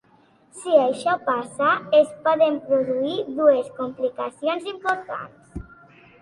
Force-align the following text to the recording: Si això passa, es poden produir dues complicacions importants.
Si 0.59 0.77
això 0.85 1.11
passa, 1.27 1.67
es 1.97 2.07
poden 2.27 2.57
produir 2.71 3.19
dues 3.41 3.69
complicacions 3.77 4.67
importants. 4.73 5.63